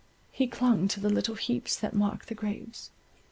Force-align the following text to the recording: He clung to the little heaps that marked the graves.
He 0.31 0.47
clung 0.47 0.87
to 0.87 0.99
the 0.99 1.11
little 1.11 1.35
heaps 1.35 1.75
that 1.77 1.93
marked 1.93 2.27
the 2.27 2.33
graves. 2.33 2.89